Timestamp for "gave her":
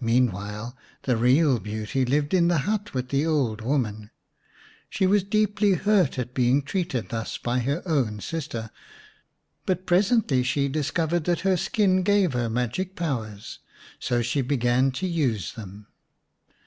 12.02-12.48